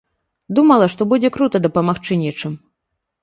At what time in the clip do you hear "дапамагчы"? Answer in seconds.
1.67-2.13